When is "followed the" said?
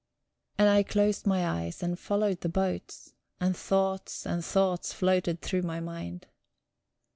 1.99-2.49